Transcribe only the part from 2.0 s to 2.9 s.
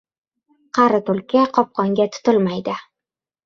tutilmaydi.